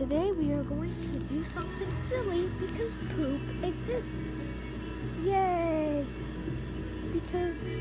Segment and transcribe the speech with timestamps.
[0.00, 4.46] Today we are going to do something silly because poop exists.
[5.22, 6.06] Yay!
[7.12, 7.79] Because.